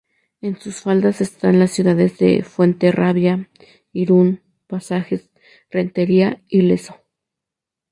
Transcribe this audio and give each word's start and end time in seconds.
En 0.41 0.59
sus 0.59 0.77
faldas 0.81 1.21
están 1.21 1.59
las 1.59 1.69
ciudades 1.73 2.17
de 2.17 2.41
Fuenterrabía, 2.41 3.47
Irún, 3.93 4.41
Pasajes, 4.65 5.29
Rentería 5.69 6.41
y 6.47 6.61
Lezo. 6.63 6.95